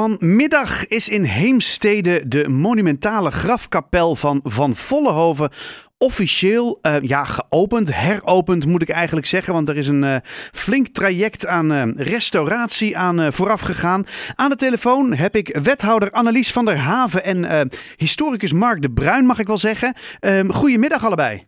[0.00, 5.50] Vanmiddag is in Heemstede de monumentale grafkapel van Van Vollenhoven
[5.98, 9.52] officieel uh, ja, geopend, heropend moet ik eigenlijk zeggen.
[9.52, 10.16] Want er is een uh,
[10.52, 14.04] flink traject aan uh, restauratie aan vooraf gegaan.
[14.34, 19.26] Aan de telefoon heb ik wethouder Annelies van der Haven en historicus Mark de Bruin,
[19.26, 19.94] mag ik wel zeggen.
[20.20, 21.46] Ehm, goedemiddag allebei.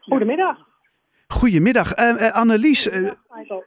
[0.00, 0.56] Goedemiddag.
[1.26, 1.94] Goedemiddag.
[2.32, 2.88] Annelies,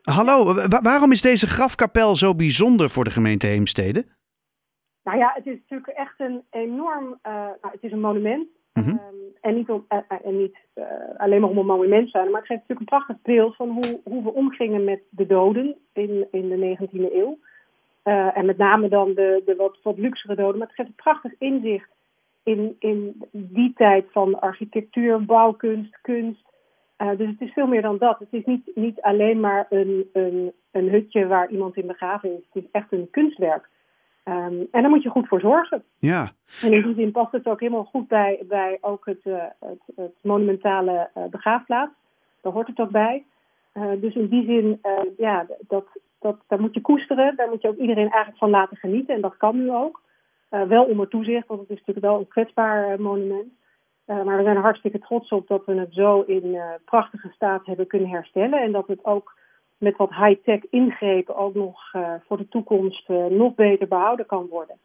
[0.01, 0.53] hallo.
[0.81, 4.05] waarom is deze grafkapel zo bijzonder voor de gemeente Heemstede?
[5.03, 8.47] Nou ja, het is natuurlijk echt een enorm, nou, het is een monument.
[8.73, 8.89] Mhm.
[8.89, 10.85] Ehm, en niet, om, uh, en niet uh,
[11.17, 13.99] alleen maar om een monument zijn, maar het geeft natuurlijk een prachtig beeld van hoe,
[14.03, 17.37] hoe we omgingen met de doden in, in de 19e eeuw.
[18.33, 20.57] En met name dan de, de wat, wat luxere doden.
[20.57, 21.89] Maar het geeft een prachtig inzicht
[22.43, 26.43] in, in die tijd van architectuur, bouwkunst, kunst.
[26.97, 28.19] Dus het is veel meer dan dat.
[28.19, 32.45] Het is niet, niet alleen maar een, een, een hutje waar iemand in begraven is.
[32.51, 33.69] Het is echt een kunstwerk.
[34.27, 35.83] Um, en daar moet je goed voor zorgen.
[35.97, 36.31] Ja.
[36.61, 39.81] En in die zin past het ook helemaal goed bij, bij ook het, uh, het,
[39.95, 41.91] het, monumentale uh, begraafplaats.
[42.41, 43.23] Daar hoort het ook bij.
[43.99, 44.81] Dus in die zin,
[45.17, 45.85] ja, dat,
[46.19, 47.35] dat, daar moet je koesteren.
[47.35, 49.15] Daar moet je ook iedereen eigenlijk van laten genieten.
[49.15, 50.01] En dat kan nu ook.
[50.49, 53.53] wel onder toezicht, want het is natuurlijk wel een kwetsbaar monument.
[54.07, 57.87] Maar we zijn er hartstikke trots op dat we het zo in prachtige staat hebben
[57.87, 58.61] kunnen herstellen.
[58.61, 59.35] En dat het ook
[59.77, 64.75] met wat high-tech ingrepen ook nog uh, voor de toekomst nog beter behouden kan worden.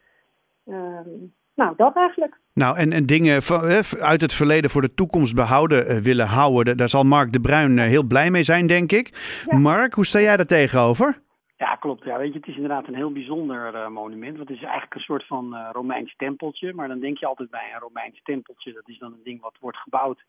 [0.66, 2.38] Um, nou, dat eigenlijk.
[2.54, 3.60] Nou, en, en dingen van,
[4.00, 8.02] uit het verleden voor de toekomst behouden willen houden, daar zal Mark de Bruin heel
[8.02, 9.08] blij mee zijn, denk ik.
[9.46, 9.58] Ja.
[9.58, 11.22] Mark, hoe sta jij daar tegenover?
[11.62, 12.04] Ja, klopt.
[12.04, 14.36] Ja, weet je, het is inderdaad een heel bijzonder monument.
[14.36, 16.74] Want het is eigenlijk een soort van Romeins tempeltje.
[16.74, 19.56] Maar dan denk je altijd bij een Romeins tempeltje, dat is dan een ding wat
[19.60, 20.24] wordt gebouwd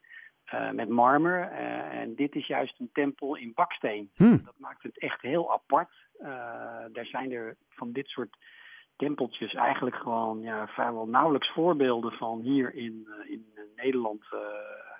[0.53, 1.41] uh, met marmer.
[1.91, 4.09] En dit is juist een tempel in baksteen.
[4.15, 4.41] Hmm.
[4.45, 5.93] Dat maakt het echt heel apart.
[6.91, 8.37] Daar zijn er van dit soort
[8.95, 13.45] tempeltjes eigenlijk gewoon ja, vrijwel nauwelijks voorbeelden van hier in, in
[13.75, 14.23] Nederland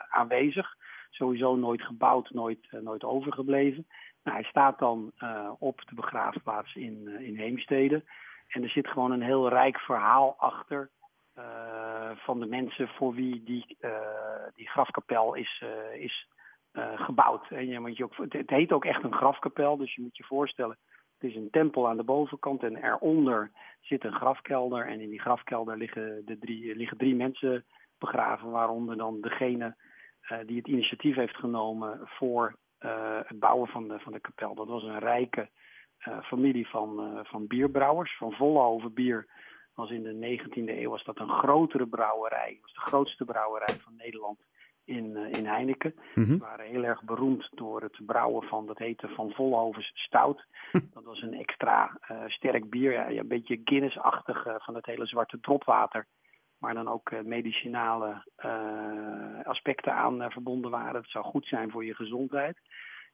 [0.10, 0.76] aanwezig.
[1.14, 3.88] Sowieso nooit gebouwd, nooit, nooit overgebleven.
[4.24, 5.12] Nou, hij staat dan
[5.60, 8.04] op de begraafplaats in, in Heemstede.
[8.48, 10.90] En er zit gewoon een heel rijk verhaal achter
[12.16, 13.78] van de mensen voor wie die,
[14.56, 15.64] die grafkapel is,
[15.94, 16.28] is
[16.96, 17.48] gebouwd.
[17.50, 20.24] En je moet je ook, het, heet ook echt een grafkapel, dus je moet je
[20.24, 20.78] voorstellen.
[21.20, 24.88] Het is een tempel aan de bovenkant en eronder zit een grafkelder.
[24.88, 27.66] En in die grafkelder liggen, de drie, liggen drie mensen
[27.98, 29.76] begraven, waaronder dan degene
[30.46, 32.56] die het initiatief heeft genomen voor
[33.28, 34.56] het bouwen van de, van de kapel.
[34.56, 35.50] Dat was een rijke
[36.24, 39.28] familie van, van bierbrouwers, van Vollenhoven bier
[39.74, 42.50] was in de 19e eeuw was dat een grotere brouwerij.
[42.50, 44.40] Het was de grootste brouwerij van Nederland
[44.86, 45.94] in, uh, in Heineken.
[46.16, 50.46] Mm Ze waren heel erg beroemd door het brouwen van, dat heette Van Volhovens Stout.
[50.94, 55.06] Dat was een extra uh, sterk bier, ja, een beetje Guinness-achtig uh, van het hele
[55.06, 56.08] zwarte dropwater.
[56.64, 58.24] Maar dan ook medicinale
[59.44, 61.02] aspecten aan verbonden waren.
[61.02, 62.58] Het zou goed zijn voor je gezondheid.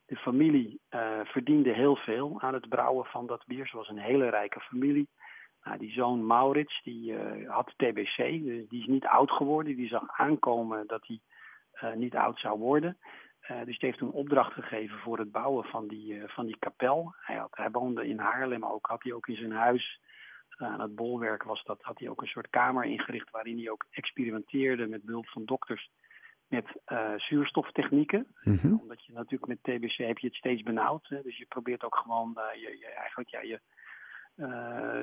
[0.06, 0.82] De familie
[1.24, 3.68] verdiende heel veel aan het brouwen van dat bier.
[3.68, 5.10] Ze was een hele rijke familie.
[5.64, 7.18] Nou, die zoon Maurits, die
[7.48, 9.76] had TBC, dus die is niet oud geworden.
[9.76, 11.20] Die zag aankomen dat hij
[11.96, 12.98] niet oud zou worden.
[13.48, 17.14] Dus die heeft toen opdracht gegeven voor het bouwen van die, van die kapel.
[17.18, 20.00] Hij, had, hij woonde in Haarlem ook, had hij ook in zijn huis
[20.62, 23.86] aan het bolwerk was dat, had hij ook een soort kamer ingericht waarin hij ook
[23.92, 25.90] experimenteerde met behulp van dokters
[26.48, 26.66] met
[27.18, 28.28] zuurstoftechnieken.
[28.44, 28.80] Mm -hmm.
[28.82, 31.08] Omdat je natuurlijk met TBC heb je het steeds benauwd.
[31.08, 31.22] Hè?
[31.22, 33.60] Dus je probeert ook gewoon je, je, eigenlijk ja, je
[34.40, 35.00] uh,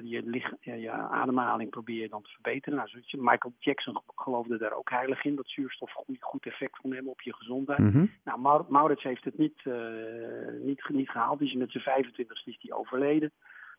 [0.62, 2.78] je, ademhaling probeer je dan te verbeteren.
[2.78, 7.12] Nou, Michael Jackson geloofde daar ook heilig in, dat zuurstof goed, goed effect kon hebben
[7.12, 7.78] op je gezondheid.
[7.78, 8.11] Mm -hmm.
[8.25, 9.65] Nou, Maurits heeft het niet,
[10.62, 11.38] niet, niet gehaald.
[11.38, 13.33] Die is met zijn 25 is die overleden.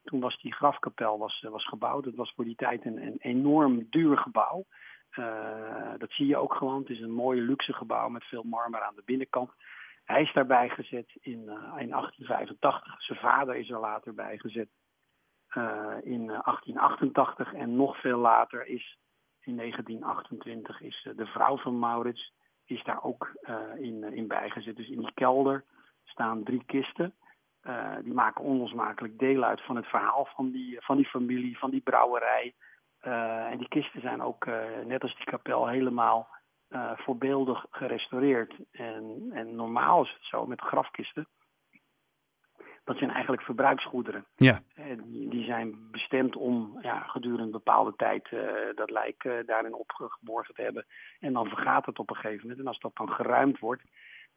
[0.07, 2.03] Toen was die grafkapel was, was gebouwd.
[2.03, 4.65] Dat was voor die tijd een, een enorm duur gebouw.
[5.15, 6.79] Uh, dat zie je ook gewoon.
[6.79, 9.51] Het is een mooi luxe gebouw met veel marmer aan de binnenkant.
[10.03, 11.39] Hij is daarbij gezet in,
[11.77, 12.95] in 1885.
[12.97, 14.69] Zijn vader is er later bij gezet
[16.03, 18.97] in 1888 en nog veel later is
[19.41, 22.33] in 1928 is de vrouw van Maurits
[22.65, 23.31] is daar ook
[23.77, 24.75] in, in bijgezet.
[24.75, 25.63] Dus in die kelder
[26.03, 27.13] staan drie kisten.
[28.03, 31.81] Die maken onlosmakelijk deel uit van het verhaal van die, van die familie, van die
[31.81, 32.53] brouwerij.
[33.49, 34.45] en die kisten zijn ook,
[34.85, 36.27] net als die kapel, helemaal
[36.95, 38.53] voorbeeldig gerestaureerd.
[38.71, 41.27] En, en normaal is het zo met grafkisten
[42.87, 44.25] dat zijn eigenlijk verbruiksgoederen.
[44.35, 44.61] Ja.
[45.03, 48.29] Die, die zijn bestemd om ja, gedurende een bepaalde tijd
[48.75, 50.85] dat lijk daarin opgeborgen te hebben.
[51.19, 52.59] En dan vergaat het op een gegeven moment.
[52.59, 53.83] En als dat dan geruimd wordt,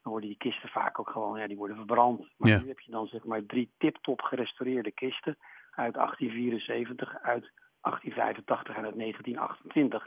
[0.02, 2.28] dan worden die kisten vaak ook gewoon, ja, die worden verbrand.
[2.36, 2.60] Maar ja.
[2.60, 5.36] nu heb je dan zeg maar drie tip-top gerestaureerde kisten.
[5.70, 10.06] uit 1874, uit 1885 en uit 1928.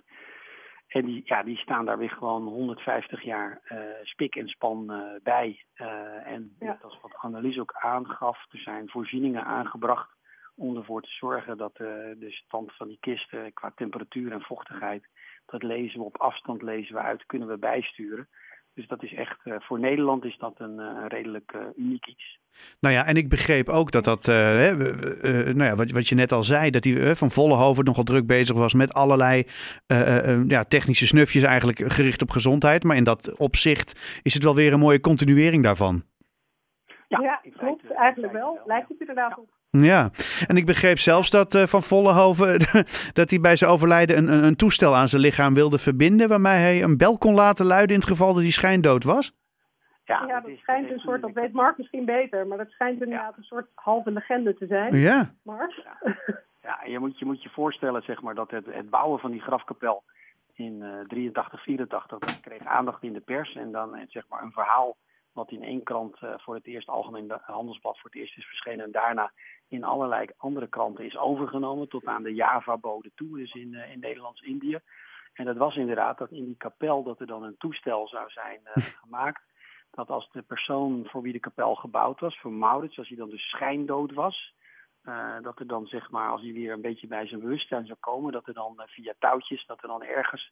[0.88, 5.01] En die, ja, die staan daar weer gewoon 150 jaar uh, spik en span uh,
[5.24, 5.66] bij.
[5.75, 6.78] Uh, en ja.
[6.81, 8.45] dat is wat Annelies ook aangaf.
[8.51, 10.10] Er zijn voorzieningen aangebracht
[10.56, 15.07] om ervoor te zorgen dat de stand van die kisten qua temperatuur en vochtigheid,
[15.45, 18.28] dat lezen we op afstand lezen we uit, kunnen we bijsturen.
[18.73, 22.39] Dus dat is echt, uh, voor Nederland is dat een uh, redelijk uh, uniek iets.
[22.79, 24.75] Nou ja, en ik begreep ook dat dat, hè,
[25.53, 28.55] nou ja, wat, wat je net al zei, dat hij van Vollenhoven nogal druk bezig
[28.55, 29.43] was met allerlei
[30.47, 32.83] ja, technische snufjes eigenlijk gericht op gezondheid.
[32.83, 36.03] Maar in dat opzicht is het wel weer een mooie continuering daarvan.
[37.07, 37.91] Ja, ja klopt.
[37.91, 38.59] Eigenlijk wel.
[38.65, 39.41] Lijkt het inderdaad ja.
[39.41, 39.49] op.
[39.81, 40.09] Ja,
[40.47, 42.59] en ik begreep zelfs dat uh, Van Vollenhoven
[43.19, 46.53] dat hij bij zijn overlijden een, een, een, toestel aan zijn lichaam wilde verbinden, waarmee
[46.53, 49.33] hij een bel kon laten luiden in het geval dat hij schijndood was.
[50.03, 53.01] Ja, ja dat, is, schijnt een soort, dat weet Mark misschien beter, maar dat schijnt
[53.01, 53.37] inderdaad ja.
[53.37, 54.95] een soort halve legende te zijn.
[54.95, 55.33] Ja.
[55.43, 55.71] Mark?
[55.71, 56.13] Ja,
[56.61, 59.41] ja je, moet, je moet je voorstellen zeg maar, dat het, het bouwen van die
[59.41, 60.03] grafkapel
[60.53, 64.51] in uh, 83, 84, dat kreeg aandacht in de pers en dan zeg maar een
[64.51, 64.97] verhaal
[65.33, 68.85] wat in één krant uh, voor het eerst, Algemeen Handelsblad, voor het eerst is verschenen.
[68.85, 69.31] En daarna
[69.68, 71.89] in allerlei andere kranten is overgenomen.
[71.89, 74.80] Tot aan de Java-bode toe, dus in, uh, in Nederlands-Indië.
[75.33, 78.59] En dat was inderdaad dat in die kapel dat er dan een toestel zou zijn
[78.63, 79.41] uh, gemaakt.
[79.91, 83.30] Dat als de persoon voor wie de kapel gebouwd was, voor Maurits, als hij dan
[83.30, 84.53] dus schijndood was.
[85.41, 88.31] dat er dan zeg maar, als hij weer een beetje bij zijn bewustzijn zou komen,
[88.31, 90.51] dat er dan via touwtjes, dat er dan ergens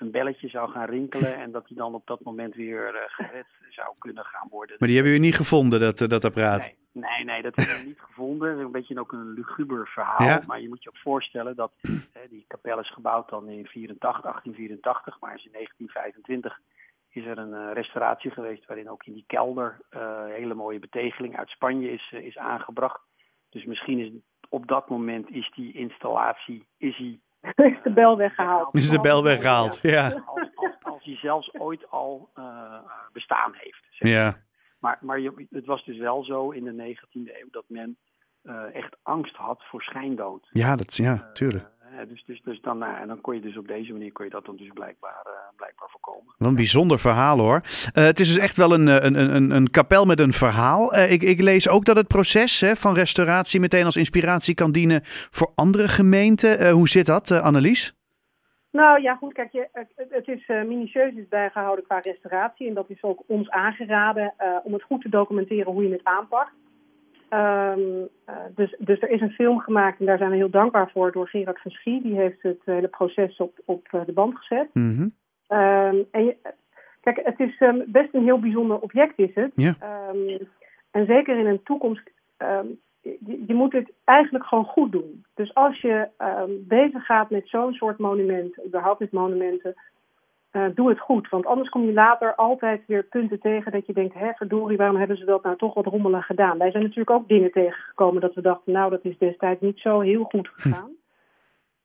[0.00, 3.46] een belletje zou gaan rinkelen en dat hij dan op dat moment weer uh, gered
[3.70, 4.76] zou kunnen gaan worden.
[4.78, 6.60] Maar die hebben jullie niet gevonden, dat, dat apparaat?
[6.60, 8.48] Nee, nee, nee dat hebben we niet gevonden.
[8.48, 10.26] Dat is een beetje ook een luguber verhaal.
[10.26, 10.42] Ja?
[10.46, 11.72] Maar je moet je ook voorstellen dat
[12.18, 16.60] hè, die kapel is gebouwd dan in 84, 1884, maar is in 1925
[17.08, 21.36] is er een uh, restauratie geweest waarin ook in die kelder uh, hele mooie betegeling
[21.36, 23.00] uit Spanje is, is aangebracht.
[23.50, 24.10] Dus misschien is
[24.48, 27.20] op dat moment is die installatie is hij
[27.72, 28.74] is de bel weggehaald.
[28.74, 30.22] Is de bel weggehaald, ja.
[30.26, 32.74] Als, als, als hij zelfs ooit al uh,
[33.12, 33.86] bestaan heeft.
[33.90, 34.10] Zeg.
[34.10, 34.36] Ja.
[34.78, 37.98] Maar, maar je, het was dus wel zo in de 19e eeuw dat men
[38.42, 40.48] uh, echt angst had voor schijndood.
[40.50, 41.70] Ja, dat, ja tuurlijk.
[41.92, 44.30] Uh, dus, dus, dus dan, en dan kon je dus op deze manier kon je
[44.30, 45.22] dat dan dus blijkbaar.
[46.38, 47.60] Wat een bijzonder verhaal hoor.
[47.92, 50.96] het is dus echt wel een, een, een, een kapel met een verhaal.
[50.96, 55.00] ik, ik lees ook dat het proces hè, van restauratie meteen als inspiratie kan dienen
[55.30, 56.70] voor andere gemeenten.
[56.70, 57.96] hoe zit dat, Annelies?
[58.70, 62.68] Nou ja, goed, kijk, je, het, het is minutieus is bijgehouden qua restauratie.
[62.68, 66.52] En dat is ook ons aangeraden om het goed te documenteren hoe je het aanpakt.
[67.30, 70.90] Um, uh, dus, dus er is een film gemaakt en daar zijn we heel dankbaar
[70.90, 72.02] voor door Gerard van Schie.
[72.02, 74.68] Die heeft het hele proces op, op de band gezet.
[74.72, 75.14] Mm -hmm.
[75.48, 76.36] Um, en je,
[77.00, 79.52] kijk, het is um, best een heel bijzonder object is het.
[79.54, 79.74] Ja.
[80.90, 82.10] en zeker in een toekomst
[83.00, 85.24] je, je, moet het eigenlijk gewoon goed doen.
[85.34, 86.08] Dus als je
[86.68, 89.74] bezig gaat met zo'n soort monument, überhaupt met monumenten,
[90.52, 91.28] uh, doe het goed.
[91.28, 94.96] Want anders kom je later altijd weer punten tegen dat je denkt, hè verdorie, waarom
[94.96, 96.58] hebben ze dat nou toch wat rommelig gedaan?
[96.58, 100.00] Wij zijn natuurlijk ook dingen tegengekomen dat we dachten, nou dat is destijds niet zo
[100.00, 100.90] heel goed gegaan.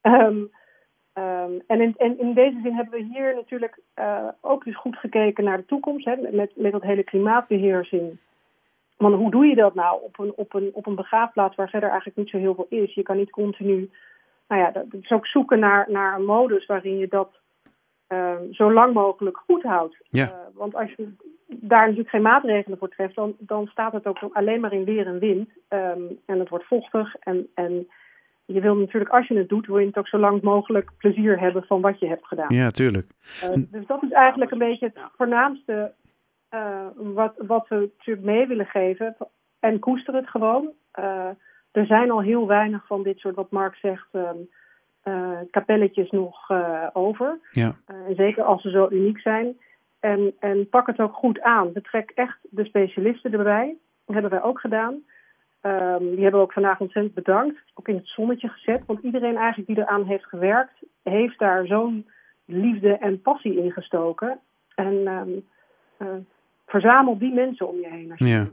[0.02, 0.52] um,
[1.18, 4.96] um, en, in, en in deze zin hebben we hier natuurlijk uh, ook dus goed
[4.96, 8.18] gekeken naar de toekomst, hè, met, met dat hele klimaatbeheersing.
[8.98, 11.90] Want hoe doe je dat nou op een, op, een, op een begraafplaats waar verder
[11.90, 12.94] eigenlijk niet zo heel veel is?
[12.94, 13.92] Je kan niet continu.
[14.48, 17.32] Nou ja, dat is ook zoeken naar, naar een modus waarin je dat
[18.10, 19.98] uh, zo lang mogelijk goed houdt.
[20.10, 20.26] Ja.
[20.26, 21.14] Uh, want als je
[21.48, 25.08] daar natuurlijk geen maatregelen voor treft, dan, dan staat het ook alleen maar in weer
[25.08, 25.50] en wind.
[25.70, 27.16] Um, en het wordt vochtig.
[27.16, 27.88] En, en
[28.46, 31.40] je wil natuurlijk, als je het doet, wil je het ook zo lang mogelijk plezier
[31.40, 32.56] hebben van wat je hebt gedaan.
[32.56, 33.08] Ja, tuurlijk.
[33.44, 35.94] Uh, dus dat is eigenlijk een beetje het voornaamste
[36.54, 39.16] uh, wat, wat we natuurlijk mee willen geven.
[39.60, 40.70] En koester het gewoon.
[41.00, 41.30] Uh,
[41.72, 44.50] er zijn al heel weinig van dit soort, wat Mark zegt, um,
[45.04, 46.52] uh, kapelletjes nog
[46.94, 47.40] over.
[47.52, 47.76] Ja.
[48.16, 49.58] zeker als ze zo uniek zijn.
[50.00, 51.72] En, en pak het ook goed aan.
[51.72, 53.76] Betrek echt de specialisten erbij.
[54.06, 55.04] Dat hebben wij ook gedaan.
[55.66, 57.60] Um, die hebben we ook vandaag ontzettend bedankt.
[57.74, 58.82] Ook in het zonnetje gezet.
[58.86, 62.08] Want iedereen eigenlijk die eraan heeft gewerkt, heeft daar zo'n
[62.46, 64.40] liefde en passie in gestoken.
[64.76, 66.26] En um,
[66.68, 68.12] verzamel die mensen om je heen.
[68.12, 68.48] Als je ja.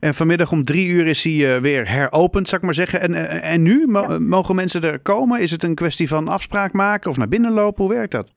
[0.00, 3.00] En vanmiddag om drie uur is hij uh, weer heropend, zou ik maar zeggen.
[3.00, 3.86] En, uh, en nu?
[3.86, 4.18] Mo ja.
[4.18, 5.40] Mogen mensen er komen?
[5.40, 7.84] Is het een kwestie van afspraak maken of naar binnen lopen?
[7.84, 8.34] Hoe werkt dat?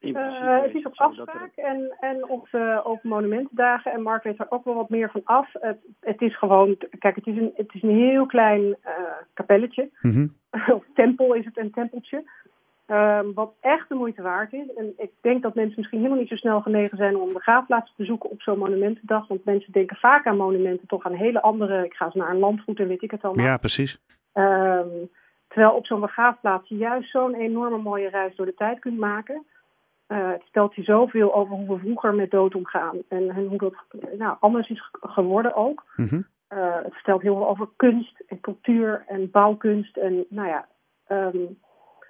[0.00, 2.48] Uh, het is op afspraak en, en op,
[2.84, 3.92] op monumentendagen.
[3.92, 5.48] En Mark weet er ook wel wat meer van af.
[5.52, 8.76] Het, het is gewoon, kijk, het is een, het is een heel klein
[9.34, 9.90] kapelletje.
[10.00, 10.34] Mm -hmm.
[10.76, 12.24] of tempel is het, een tempeltje.
[12.90, 14.74] Um, wat echt de moeite waard is.
[14.76, 18.04] En ik denk dat mensen misschien helemaal niet zo snel genegen zijn om begraafplaatsen te
[18.04, 19.28] zoeken op zo'n monumentendag.
[19.28, 21.84] Want mensen denken vaak aan monumenten, toch aan hele andere.
[21.84, 23.44] Ik ga eens naar een landgoed en weet ik het allemaal.
[23.44, 24.00] Ja, precies.
[24.32, 24.88] Ehm,
[25.48, 29.44] terwijl op zo'n begraafplaats je juist zo'n enorme mooie reis door de tijd kunt maken.
[30.12, 33.58] Uh, het stelt je zoveel over hoe we vroeger met dood omgaan en, en hoe
[33.58, 33.74] dat
[34.18, 35.84] nou, anders is geworden ook.
[35.96, 36.14] Mhm.
[36.14, 39.96] Uh, het vertelt heel veel over kunst en cultuur en bouwkunst.
[39.96, 40.66] En, nou ja,
[41.08, 41.58] um,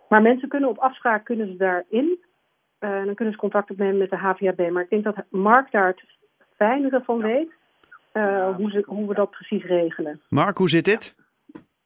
[0.08, 2.18] maar mensen kunnen op afspraak kunnen ze daarin.
[2.80, 4.70] Uh, dan kunnen ze contact opnemen met de HVAB.
[4.70, 6.02] Maar ik denk dat Mark daar het
[6.56, 7.50] fijnere van weet.
[8.12, 10.20] Uh, hoe, ze, hoe we dat precies regelen.
[10.28, 11.14] Mark, hoe zit dit?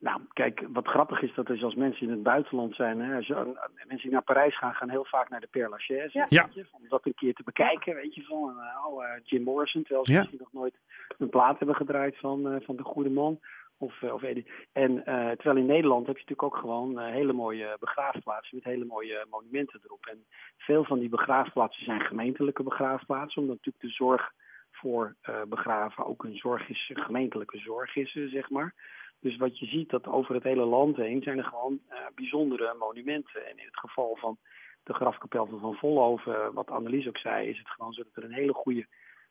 [0.05, 3.27] Nou, kijk, wat grappig is dat is als mensen in het buitenland zijn, hè, als
[3.27, 3.35] je,
[3.75, 6.27] mensen die naar Parijs gaan, gaan heel vaak naar de Père Lachaise.
[6.29, 6.49] Ja.
[6.53, 8.55] Je, om dat een keer te bekijken, weet je, van
[8.87, 10.19] oh, uh, Jim Morrison, terwijl ze Ja.
[10.19, 10.75] misschien nog nooit
[11.19, 13.41] een plaat hebben gedraaid van, uh, van de goede man.
[13.79, 14.47] Of, uh, of Eddie.
[14.73, 18.65] En uh, terwijl in Nederland heb je natuurlijk ook gewoon uh, hele mooie begraafplaatsen met
[18.65, 20.07] hele mooie monumenten erop.
[20.07, 20.25] En
[20.57, 24.33] veel van die begraafplaatsen zijn gemeentelijke begraafplaatsen, omdat natuurlijk de zorg
[24.71, 28.75] voor uh, begraven ook een zorg is, een gemeentelijke zorg is, uh, zeg maar.
[29.25, 32.75] Dus wat je ziet, dat over het hele land heen zijn er gewoon uh, bijzondere
[32.79, 33.47] monumenten.
[33.47, 34.39] En in het geval van
[34.83, 38.25] de grafkapel van Van Vollenhoven, wat Annelies ook zei, is het gewoon zo dat er
[38.25, 38.87] een hele goede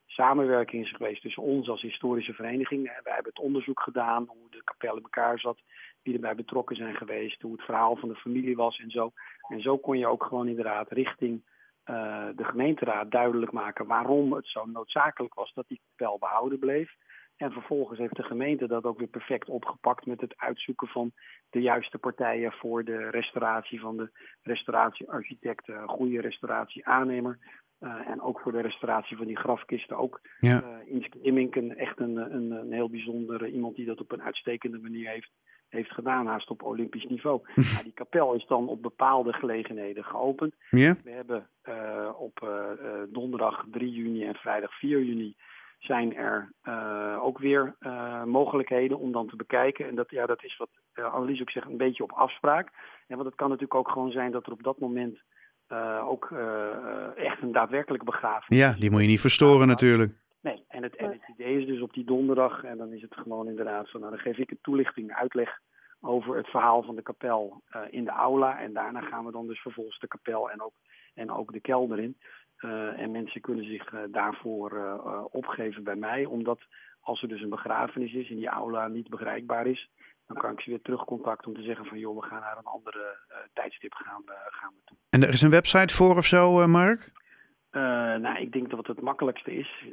[0.05, 2.83] samenwerking is geweest tussen ons als historische vereniging.
[2.83, 5.59] Wij hebben het onderzoek gedaan hoe de kapel in elkaar zat,
[6.03, 9.11] wie erbij betrokken zijn geweest, hoe het verhaal van de familie was en zo.
[9.47, 11.41] En zo kon je ook gewoon inderdaad richting
[11.85, 16.95] uh, de gemeenteraad duidelijk maken waarom het zo noodzakelijk was dat die kapel behouden bleef.
[17.43, 21.11] En vervolgens heeft de gemeente dat ook weer perfect opgepakt met het uitzoeken van
[21.49, 24.09] de juiste partijen voor de restauratie van de
[24.41, 27.39] restauratiearchitect, een goede restauratieaannemer.
[27.79, 30.21] Uh, en ook voor de restauratie van die grafkisten ook.
[30.39, 30.63] Ja.
[30.63, 34.79] Uh, Inske Immink, echt een, een, een heel bijzonder iemand die dat op een uitstekende
[34.79, 35.31] manier heeft,
[35.69, 37.41] heeft gedaan, haast op olympisch niveau.
[37.55, 40.55] nou, die kapel is dan op bepaalde gelegenheden geopend.
[40.69, 40.97] Ja.
[41.03, 42.47] We hebben uh, op
[43.09, 45.35] donderdag 3 juni en vrijdag 4 juni
[45.85, 49.87] zijn er uh, ook weer uh, mogelijkheden om dan te bekijken.
[49.87, 52.67] En dat, ja, dat is wat uh, Annelies ook zegt, een beetje op afspraak.
[53.07, 55.21] En want het kan natuurlijk ook gewoon zijn dat er op dat moment
[55.69, 56.31] uh, ook
[57.15, 60.13] echt een daadwerkelijke begrafenis Ja, die moet je niet verstoren natuurlijk.
[60.41, 63.15] Nee, en het, en het idee is dus op die donderdag, en dan is het
[63.15, 65.59] gewoon inderdaad van, nou dan geef ik een toelichting, uitleg
[66.01, 68.59] over het verhaal van de kapel uh, in de aula.
[68.59, 70.73] En daarna gaan we dan dus vervolgens de kapel en ook,
[71.13, 72.17] en ook de kelder in.
[72.63, 76.59] Uh, en mensen kunnen zich uh, daarvoor uh, opgeven bij mij, omdat
[76.99, 79.89] als er dus een begrafenis is en die aula niet bereikbaar is,
[80.27, 82.63] dan kan ik ze weer terugcontacten om te zeggen van joh, we gaan naar een
[82.63, 83.17] andere
[83.53, 84.97] tijdstip gaan, gaan we toe.
[85.09, 87.11] En er is een website voor of zo, Mark?
[87.71, 89.85] Nou, ik denk dat het het makkelijkste is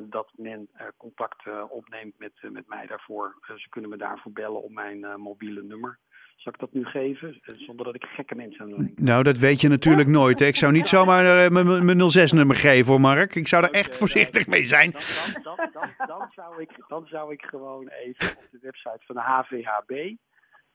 [0.00, 3.36] dat men contact opneemt met, met mij daarvoor.
[3.56, 5.98] ze kunnen me daarvoor bellen op mijn mobiele nummer.
[6.38, 9.38] Zal ik dat nu geven, zonder dat ik gekke mensen aan de lijn Nou, dat
[9.38, 10.38] weet je natuurlijk nooit.
[10.38, 10.46] Hè?
[10.46, 13.34] Ik zou niet zomaar mijn 06-nummer geven hoor, Mark.
[13.34, 14.90] Ik zou er echt voorzichtig mee zijn.
[14.90, 19.14] Dan, dan, dan, dan, zou ik, dan zou ik gewoon even op de website van
[19.14, 20.16] de HVHB...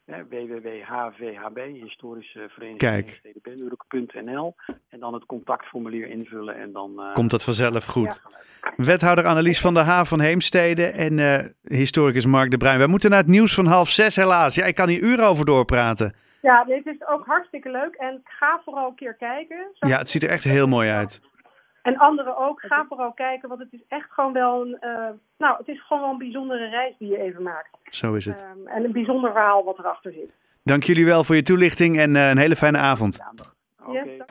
[0.05, 3.21] www.hvhb, historische vereniging
[4.89, 6.91] en dan het contactformulier invullen en dan...
[6.97, 8.21] Uh, Komt dat vanzelf goed.
[8.23, 8.41] Ja.
[8.77, 12.77] Wethouder Annelies van der Haa van Heemstede en uh, historicus Mark de Bruin.
[12.77, 14.55] Wij moeten naar het nieuws van half zes helaas.
[14.55, 16.15] Ja, ik kan hier uren over doorpraten.
[16.41, 19.67] Ja, dit is ook hartstikke leuk en ga vooral een keer kijken.
[19.73, 21.21] Zo ja, het ziet er echt heel mooi uit.
[21.83, 25.57] En anderen ook, ga vooral kijken, want het is echt gewoon wel een, uh, nou,
[25.57, 27.77] het is gewoon wel een bijzondere reis die je even maakt.
[27.83, 28.45] Zo is het.
[28.55, 30.35] Um, en een bijzonder verhaal wat erachter zit.
[30.63, 33.19] Dank jullie wel voor je toelichting en uh, een hele fijne avond.
[33.85, 34.03] Okay.
[34.05, 34.25] Yes,